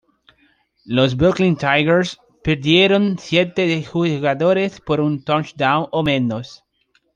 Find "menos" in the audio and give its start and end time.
6.01-6.63